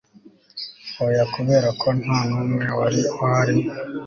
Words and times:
oya, 1.05 1.23
kubera 1.33 1.67
ko 1.81 1.87
nta 1.99 2.19
n'umwe 2.29 2.65
wari 2.77 3.01
uhari 3.19 3.57